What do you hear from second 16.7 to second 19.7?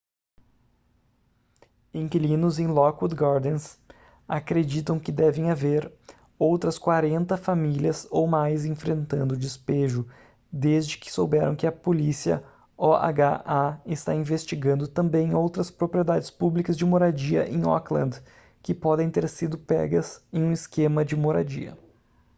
de moradia em oakland que podem ter sido